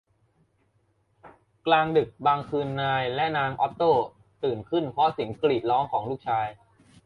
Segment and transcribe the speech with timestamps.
[1.65, 3.83] กลางดึกบางคืนนายและนางออตโต
[4.43, 6.47] ตื่นขึ้นเพราะเสียงกรีดร้องของลูกชาย